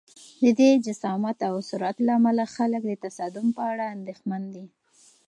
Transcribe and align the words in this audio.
د 0.43 0.45
دې 0.59 0.69
جسامت 0.85 1.37
او 1.49 1.55
سرعت 1.69 1.97
له 2.05 2.11
امله 2.19 2.43
خلک 2.55 2.81
د 2.87 2.91
تصادم 3.05 3.47
په 3.57 3.61
اړه 3.71 3.85
اندېښمن 3.95 4.43
دي. 4.53 4.65